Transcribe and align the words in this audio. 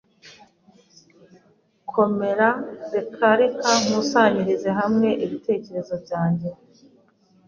Komera. 1.91 2.49
Reka 2.95 3.27
reka 3.41 3.69
nkusanyirize 3.83 4.69
hamwe 4.79 5.09
ibitekerezo 5.25 5.93
byanjye. 6.03 6.49